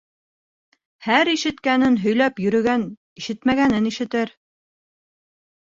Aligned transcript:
Һәр 1.07 1.29
ишеткәнен 1.33 1.99
һөйләп 2.05 2.41
йөрөгән 2.45 2.87
ишетмәгәнен 3.23 3.91
ишетер. 3.93 4.37